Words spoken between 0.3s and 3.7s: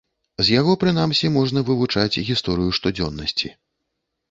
З яго прынамсі можна вывучаць гісторыю штодзённасці.